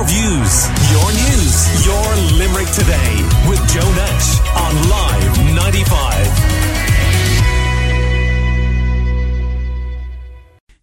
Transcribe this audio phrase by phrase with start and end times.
[0.00, 6.70] your views, your news, your Limerick today with Joe Nash on Live 95.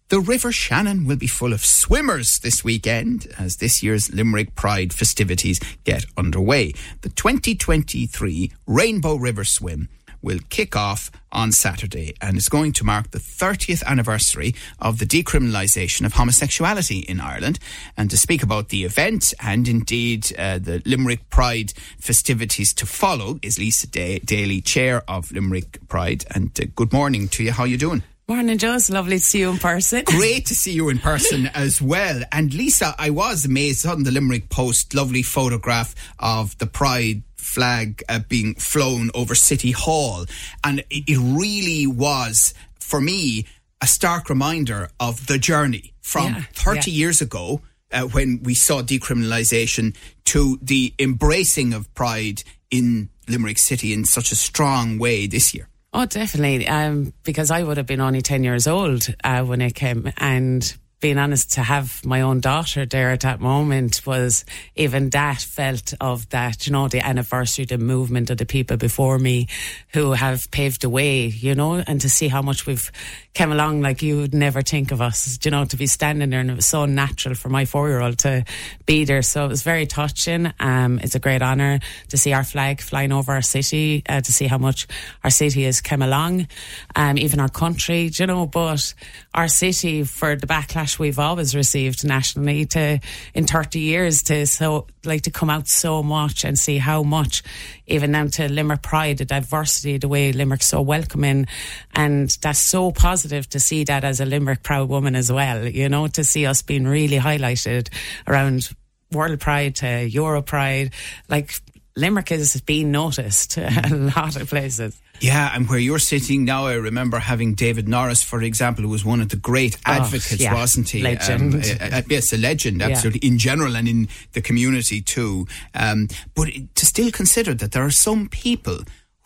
[0.08, 4.92] The River Shannon will be full of swimmers this weekend as this year's Limerick Pride
[4.92, 6.72] festivities get underway.
[7.00, 9.88] The 2023 Rainbow River Swim
[10.22, 15.04] will kick off on Saturday and is going to mark the 30th anniversary of the
[15.04, 17.58] decriminalisation of homosexuality in Ireland.
[17.96, 23.38] And to speak about the event and indeed uh, the Limerick Pride festivities to follow
[23.42, 26.24] is Lisa Day- Daly, chair of Limerick Pride.
[26.34, 27.52] And uh, good morning to you.
[27.52, 28.02] How are you doing?
[28.30, 28.74] Morning, Joe.
[28.74, 30.04] It's lovely to see you in person.
[30.06, 32.20] Great to see you in person as well.
[32.30, 38.02] And Lisa, I was amazed on the Limerick Post, lovely photograph of the Pride flag
[38.08, 40.26] uh, being flown over City Hall.
[40.62, 43.46] And it, it really was, for me,
[43.80, 46.96] a stark reminder of the journey from Yeah, 30 yeah.
[46.98, 47.60] years ago.
[47.90, 54.30] Uh, when we saw decriminalisation to the embracing of pride in Limerick City in such
[54.30, 55.68] a strong way this year.
[55.94, 56.68] Oh, definitely.
[56.68, 60.12] Um, because I would have been only 10 years old uh, when it came.
[60.18, 65.40] And being honest, to have my own daughter there at that moment was even that
[65.40, 69.46] felt of that, you know, the anniversary, the movement of the people before me
[69.94, 72.90] who have paved the way, you know, and to see how much we've
[73.34, 76.40] come along like you would never think of us, you know, to be standing there
[76.40, 78.44] and it was so natural for my four year old to
[78.84, 79.22] be there.
[79.22, 80.52] So it was very touching.
[80.58, 84.32] Um, it's a great honour to see our flag flying over our city, uh, to
[84.32, 84.88] see how much
[85.22, 86.48] our city has come along,
[86.96, 88.94] um, even our country, you know, but
[89.32, 93.00] our city for the backlash we've always received nationally to
[93.34, 97.42] in 30 years to so like to come out so much and see how much
[97.88, 101.48] even down to Limerick pride the diversity the way Limerick's so welcoming.
[101.94, 105.88] And that's so positive to see that as a Limerick proud woman as well you
[105.88, 107.88] know to see us being really highlighted
[108.28, 108.70] around
[109.12, 110.92] World Pride to Euro Pride.
[111.28, 111.54] Like
[111.98, 116.74] Limerick is being noticed a lot of places Yeah, and where you're sitting now, I
[116.74, 120.54] remember having David Norris, for example, who was one of the great advocates, Oh, yeah.
[120.54, 121.02] wasn't he?
[121.02, 121.54] Legend.
[121.54, 122.88] Um, uh, uh, yes, a legend, Yeah.
[122.90, 125.46] absolutely, in general and in the community too.
[125.74, 128.78] Um, but to still consider that there are some people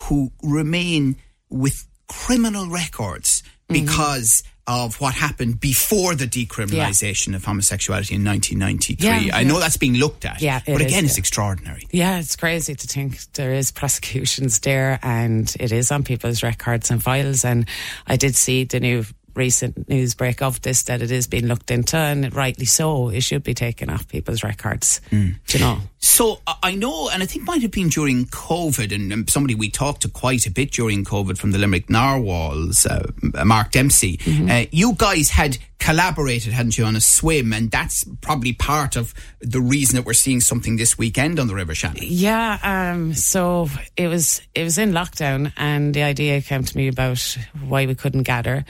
[0.03, 1.15] who remain
[1.49, 3.43] with criminal records.
[3.73, 3.85] Mm-hmm.
[3.85, 9.05] because of what happened before the decriminalisation of homosexuality in 1993.
[9.27, 9.47] Yeah, I yeah.
[9.47, 11.19] know that's being looked at, Yeah, it but is, again, it's yeah.
[11.19, 11.87] extraordinary.
[11.91, 16.89] Yeah, it's crazy to think there is prosecutions there and it is on people's records
[16.91, 17.43] and files.
[17.43, 17.67] And
[18.07, 19.03] I did see the new
[19.35, 23.09] recent news break of this that it is being looked into and rightly so.
[23.09, 25.01] It should be taken off people's records.
[25.11, 25.35] Mm.
[25.47, 25.79] Do you know?
[25.99, 29.69] So I- know, and I think might have been during COVID, and um, somebody we
[29.69, 33.11] talked to quite a bit during COVID from the Limerick Narwhals, uh,
[33.45, 34.19] Mark Dempsey.
[34.49, 39.13] Uh, you guys had collaborated, hadn't you, on a swim, and that's probably part of
[39.39, 42.03] the reason that we're seeing something this weekend on the River Shannon.
[42.03, 46.87] Yeah, um, so it was it was in lockdown, and the idea came to me
[46.87, 48.65] about why we couldn't gather,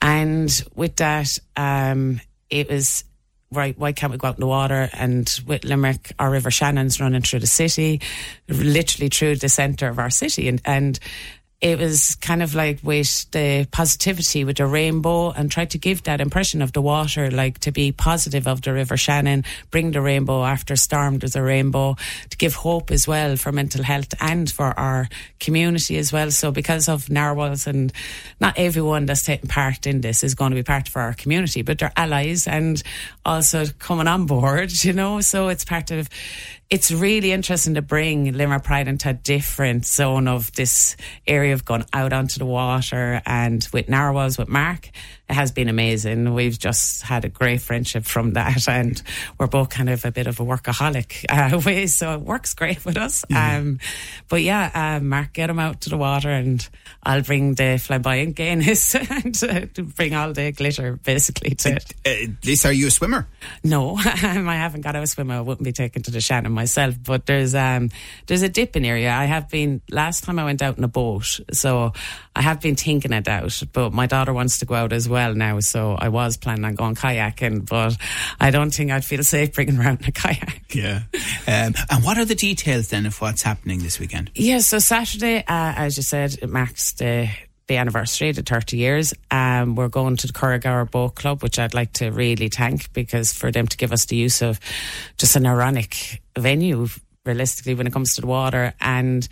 [0.00, 2.20] and with that, um,
[2.50, 3.04] it was
[3.50, 3.78] right.
[3.78, 4.88] Why can't we go out in the water?
[4.92, 8.00] And with Limerick, our River Shannon's running through the city,
[8.48, 10.98] literally through the centre of our city, and and
[11.60, 16.04] it was kind of like with the positivity with the rainbow and try to give
[16.04, 19.42] that impression of the water, like to be positive of the River Shannon,
[19.72, 21.96] bring the rainbow after storm, there's a rainbow,
[22.30, 25.08] to give hope as well for mental health and for our
[25.40, 26.30] community as well.
[26.30, 27.92] So because of narwhals and
[28.38, 31.62] not everyone that's taking part in this is going to be part of our community,
[31.62, 32.80] but they're allies and
[33.26, 36.08] also coming on board, you know, so it's part of
[36.70, 40.96] it's really interesting to bring Limerick Pride into a different zone of this
[41.26, 44.90] area of going out onto the water and with narwhals with Mark.
[45.28, 46.32] It has been amazing.
[46.32, 49.00] We've just had a great friendship from that, and
[49.36, 52.82] we're both kind of a bit of a workaholic uh, way, so it works great
[52.86, 53.26] with us.
[53.34, 53.78] Um,
[54.28, 56.66] but yeah, uh, Mark, get him out to the water, and
[57.02, 61.94] I'll bring the flamboyant gayness and uh, to bring all the glitter basically to it.
[62.06, 63.28] Uh, Lisa, are you a swimmer?
[63.62, 65.34] No, I haven't got out a swimmer.
[65.34, 66.94] I wouldn't be taken to the Shannon myself.
[67.02, 67.90] But there's um
[68.26, 69.12] there's a dipping area.
[69.12, 71.92] I have been last time I went out in a boat, so
[72.34, 73.62] I have been thinking it out.
[73.74, 76.74] But my daughter wants to go out as well now, so I was planning on
[76.74, 77.68] going kayaking.
[77.68, 77.96] But
[78.40, 80.74] I don't think I'd feel safe bringing around a kayak.
[80.74, 81.02] Yeah.
[81.46, 84.30] Um, and what are the details then of what's happening this weekend?
[84.34, 87.28] Yeah, so Saturday, uh, as you said, it marks the
[87.68, 89.14] the anniversary, the 30 years.
[89.30, 93.32] Um, we're going to the Curragower Boat Club, which I'd like to really thank because
[93.32, 94.58] for them to give us the use of
[95.18, 96.88] just an ironic venue
[97.28, 98.74] realistically when it comes to the water.
[98.80, 99.26] And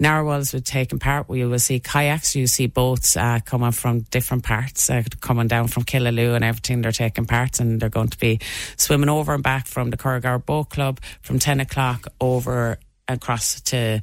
[0.00, 1.28] narwhals would take part.
[1.28, 2.34] We will see kayaks.
[2.34, 6.82] You see boats uh, coming from different parts, uh, coming down from Killaloe and everything.
[6.82, 8.40] They're taking part and they're going to be
[8.76, 14.00] swimming over and back from the Curragower Boat Club from 10 o'clock over across to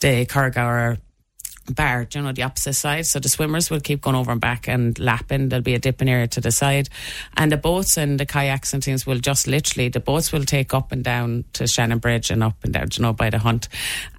[0.00, 0.98] the Curragower
[1.74, 3.06] bar, you know, the opposite side.
[3.06, 5.48] So the swimmers will keep going over and back and lapping.
[5.48, 6.88] There'll be a dipping area to the side.
[7.36, 10.74] And the boats and the kayaks and things will just literally, the boats will take
[10.74, 13.68] up and down to Shannon Bridge and up and down, you know, by the hunt.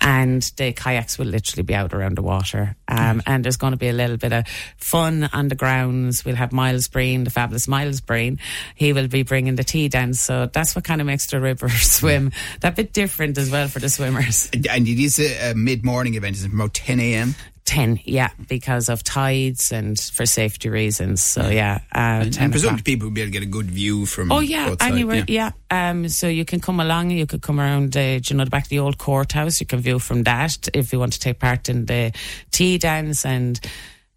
[0.01, 2.75] And the kayaks will literally be out around the water.
[2.87, 4.47] Um, and there's going to be a little bit of
[4.77, 6.25] fun on the grounds.
[6.25, 8.39] We'll have Myles Breen, the fabulous Myles Breen.
[8.75, 10.19] He will be bringing the tea dance.
[10.21, 12.31] So that's what kind of makes the river swim
[12.61, 14.49] that bit different as well for the swimmers.
[14.53, 17.35] And it is a, a mid morning event, It's it about 10 a.m.?
[17.69, 21.21] 10, yeah, because of tides and for safety reasons.
[21.21, 21.81] So, yeah.
[21.93, 24.39] Uh, and, and presumably people will be able to get a good view from Oh
[24.39, 25.51] yeah, anywhere, yeah.
[25.69, 27.11] Um, so you can come along.
[27.11, 29.59] You could come around, uh, you know, the back of the old courthouse.
[29.59, 32.11] You can view from that if you want to take part in the
[32.49, 33.59] tea dance, and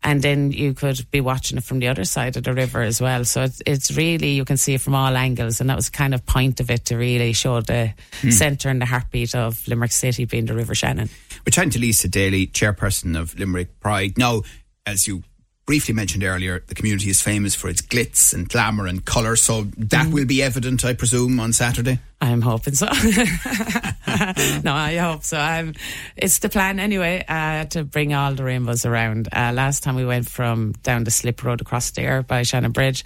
[0.04, 3.00] and then you could be watching it from the other side of the river as
[3.00, 3.24] well.
[3.24, 6.14] So it's it's really you can see it from all angles, and that was kind
[6.14, 8.30] of point of it to really show the Hmm.
[8.30, 11.08] centre and the heartbeat of Limerick City being the River Shannon.
[11.46, 14.16] We're chatting to Lisa Daly, chairperson of Limerick Pride.
[14.18, 14.42] Now,
[14.86, 15.22] as you
[15.66, 19.64] briefly mentioned earlier, the community is famous for its glitz and glamour and colour, so
[19.78, 20.12] that Mm.
[20.12, 21.98] will be evident, I presume, on Saturday.
[22.22, 22.86] I'm hoping so.
[24.62, 25.38] no, I hope so.
[25.40, 25.74] Um,
[26.16, 29.28] it's the plan anyway uh, to bring all the rainbows around.
[29.32, 33.04] Uh, last time we went from down the slip road across there by Shannon Bridge,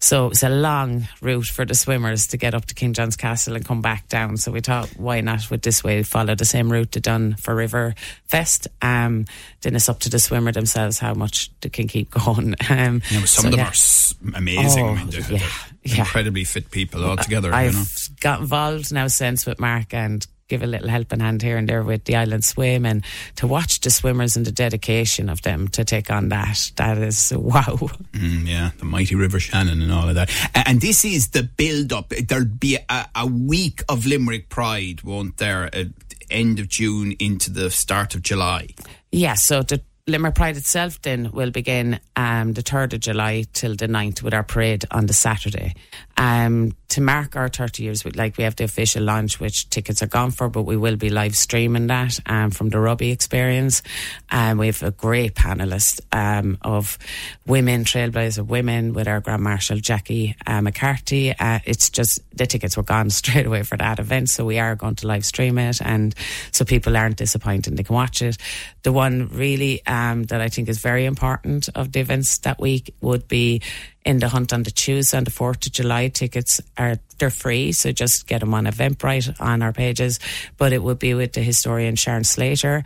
[0.00, 3.16] so it was a long route for the swimmers to get up to King John's
[3.16, 4.36] Castle and come back down.
[4.36, 7.54] So we thought, why not with this way follow the same route to done for
[7.54, 7.94] River
[8.26, 8.68] Fest?
[8.82, 9.24] Um,
[9.62, 12.54] then it's up to the swimmer themselves how much they can keep going.
[12.68, 13.66] Um, You know, some so of them yeah.
[13.68, 14.84] are amazing.
[14.84, 15.48] I Oh, mean, they're, yeah,
[15.94, 16.00] yeah.
[16.00, 17.52] incredibly fit people altogether.
[17.52, 17.84] I've you know.
[18.20, 21.82] got involved now since with Mark and give a little helping hand here and there
[21.82, 23.04] with the island swim and
[23.36, 26.72] to watch the swimmers and the dedication of them to take on that.
[26.76, 27.76] That is wow.
[28.12, 30.30] Mm, yeah, the mighty River Shannon and all of that.
[30.54, 32.08] And this is the build up.
[32.08, 35.64] There'll be a, a week of Limerick Pride, won't there?
[35.74, 35.88] At
[36.30, 38.68] end of June into the start of July.
[39.10, 43.76] Yeah, so the Limerick Pride itself then will begin um, the 3rd of July till
[43.76, 45.74] the 9th with our parade on the Saturday.
[46.16, 50.02] Um, to mark our 30 years, we, like we have the official launch, which tickets
[50.02, 53.82] are gone for, but we will be live streaming that um, from the rugby experience.
[54.30, 56.98] Um, we have a great panelist um, of
[57.46, 61.34] women, trailblazers of women, with our Grand Marshal Jackie uh, McCarthy.
[61.38, 64.74] Uh, it's just the tickets were gone straight away for that event, so we are
[64.74, 66.14] going to live stream it, and
[66.52, 68.38] so people aren't disappointed; they can watch it.
[68.82, 72.94] The one really um, that I think is very important of the events that week
[73.00, 73.62] would be
[74.08, 76.08] in the hunt on the Tuesday and the 4th of July.
[76.08, 80.18] Tickets are they're free, so just get them on Eventbrite on our pages.
[80.56, 82.84] But it will be with the historian Sharon Slater,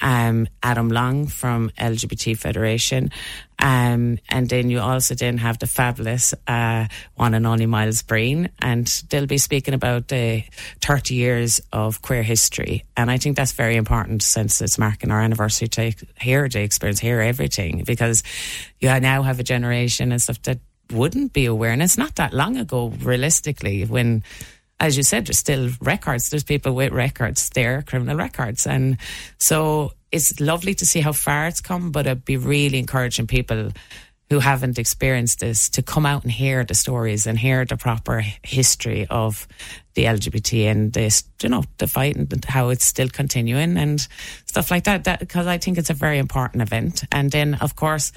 [0.00, 3.10] um, Adam Long from LGBT Federation,
[3.58, 8.50] um, and then you also then have the fabulous uh, one and only Myles Breen,
[8.58, 10.44] and they'll be speaking about the
[10.82, 12.84] 30 years of queer history.
[12.96, 17.00] And I think that's very important since it's marking our anniversary to hear the experience,
[17.00, 18.22] hear everything, because
[18.80, 20.58] you now have a generation and stuff that
[20.92, 21.70] wouldn't be aware.
[21.70, 24.22] And it's not that long ago, realistically, when,
[24.80, 26.30] as you said, there's still records.
[26.30, 28.66] There's people with records there, criminal records.
[28.66, 28.98] And
[29.38, 33.72] so it's lovely to see how far it's come, but I'd be really encouraging people
[34.30, 38.24] who haven't experienced this to come out and hear the stories and hear the proper
[38.42, 39.46] history of
[39.94, 44.08] the LGBT and this, you know, the fight and how it's still continuing and
[44.46, 44.84] stuff like.
[44.84, 47.04] That because I think it's a very important event.
[47.12, 48.12] And then, of course,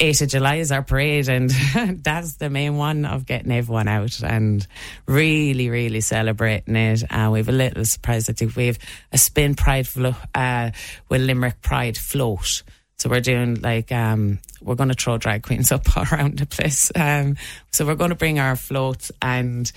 [0.00, 1.50] 8th of July is our parade, and
[2.02, 4.66] that's the main one of getting everyone out and
[5.06, 7.02] really, really celebrating it.
[7.10, 8.30] Uh, we have a little surprise.
[8.30, 8.78] I think we have
[9.12, 10.70] a spin pride flo- uh,
[11.10, 12.62] with Limerick Pride float.
[12.96, 16.90] So we're doing like um, we're going to throw drag queens up around the place.
[16.94, 17.36] Um,
[17.70, 19.70] so we're going to bring our floats, and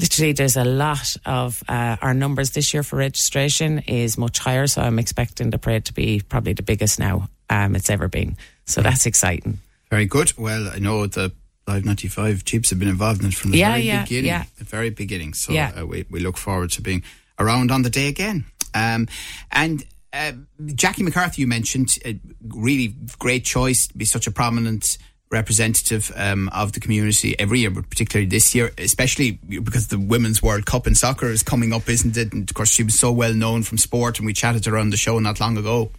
[0.00, 4.66] literally there's a lot of uh, our numbers this year for registration is much higher.
[4.66, 8.36] So I'm expecting the parade to be probably the biggest now um, it's ever been.
[8.70, 9.58] So that's exciting.
[9.90, 10.32] Very good.
[10.38, 11.32] Well, I know the
[11.66, 14.26] Live 95 Chiefs have been involved in it from the Yeah, very yeah, beginning.
[14.26, 14.44] yeah.
[14.58, 15.34] The very beginning.
[15.34, 15.72] So Yeah.
[15.80, 17.02] uh, we, we look forward to being
[17.38, 18.44] around on the day again.
[18.74, 19.08] Um,
[19.52, 20.32] and uh,
[20.74, 22.12] Jackie McCarthy, you mentioned, uh,
[22.48, 24.98] really great choice to be such a prominent
[25.30, 30.42] representative um, of the community every year, but particularly this year, especially because the Women's
[30.42, 32.32] World Cup in soccer is coming up, isn't it?
[32.32, 34.96] And of course, she was so well known from sport, and we chatted on the
[34.96, 35.90] show not long ago.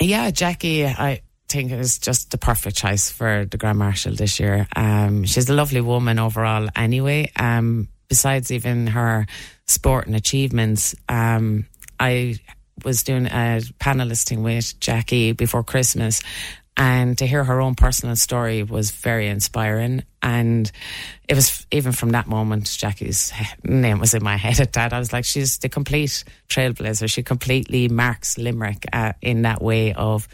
[0.00, 4.66] Yeah, Jackie, I think is just the perfect choice for the Grand Marshal this year.
[4.74, 7.30] Um, she's a lovely woman overall, anyway.
[7.36, 9.26] Um, besides even her
[9.66, 11.66] sport and achievements, um,
[11.98, 12.36] I
[12.84, 16.20] was doing a panel listing with Jackie before Christmas,
[16.76, 20.04] and to hear her own personal story was very inspiring.
[20.22, 20.70] And
[21.26, 23.32] it was even from that moment, Jackie's
[23.64, 24.92] name was in my head at that.
[24.92, 27.10] I was like, she's the complete trailblazer.
[27.10, 30.28] She completely marks Limerick uh, in that way of,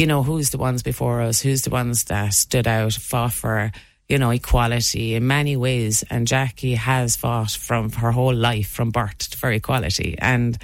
[0.00, 3.70] you know, who's the ones before us, who's the ones that stood out, fought for
[4.08, 6.02] you know, equality in many ways.
[6.10, 10.16] And Jackie has fought from her whole life, from birth for equality.
[10.18, 10.58] And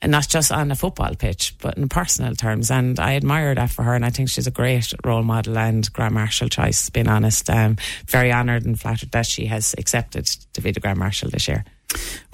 [0.00, 2.72] and not just on a football pitch, but in personal terms.
[2.72, 5.90] And I admire that for her, and I think she's a great role model and
[5.92, 6.90] Grand Marshal choice.
[6.90, 7.76] Being honest, um,
[8.06, 11.64] very honoured and flattered that she has accepted to be the Grand Marshal this year.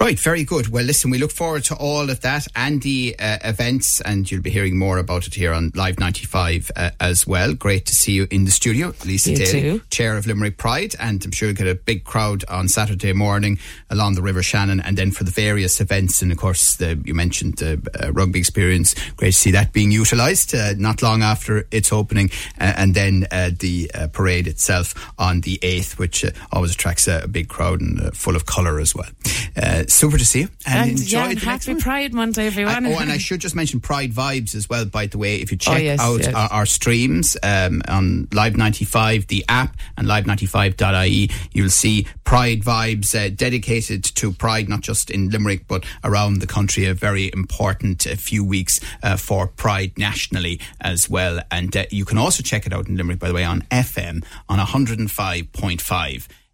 [0.01, 0.69] Right, very good.
[0.69, 4.41] Well, listen, we look forward to all of that and the uh, events, and you'll
[4.41, 7.53] be hearing more about it here on Live 95 uh, as well.
[7.53, 9.81] Great to see you in the studio, Lisa You Daly, too.
[9.89, 13.59] Chair of Limerick Pride, and I'm sure you'll get a big crowd on Saturday morning
[13.89, 17.13] along the River Shannon, and then for the various events, and of course, the, you
[17.13, 18.95] mentioned the uh, rugby experience.
[19.17, 23.27] Great to see that being utilised uh, not long after its opening, uh, and then
[23.31, 27.49] uh, the uh, parade itself on the 8th, which uh, always attracts a, a big
[27.49, 29.09] crowd and uh, full of colour as well.
[29.61, 31.81] Uh, super to see you, and, And, enjoy yeah, the next happy one.
[31.81, 32.85] Pride Month, everyone.
[32.85, 35.35] I- oh, and I should just mention Pride Vibes as well, by the way.
[35.41, 36.33] If you Oh, check yes, out yes.
[36.33, 43.13] Our, our streams um, on Live 95, the app, and live95.ie, you'll see Pride Vibes
[43.13, 46.85] uh, dedicated to Pride, not just in Limerick, but around the country.
[46.85, 51.41] A very important uh, few weeks uh, for Pride nationally as well.
[51.51, 54.23] And uh, you can also check it out in Limerick, by the way, on FM
[54.47, 56.27] on 105.5